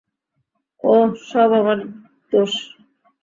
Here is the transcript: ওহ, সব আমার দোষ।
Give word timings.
ওহ, 0.83 1.09
সব 1.29 1.49
আমার 1.59 1.77
দোষ। 2.31 2.53